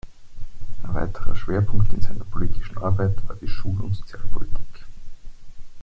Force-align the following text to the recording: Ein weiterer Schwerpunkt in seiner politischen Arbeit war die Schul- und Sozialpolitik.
Ein 0.81 0.95
weiterer 0.95 1.35
Schwerpunkt 1.35 1.93
in 1.93 2.01
seiner 2.01 2.23
politischen 2.23 2.79
Arbeit 2.79 3.17
war 3.29 3.35
die 3.35 3.47
Schul- 3.47 3.79
und 3.81 3.93
Sozialpolitik. 3.97 4.87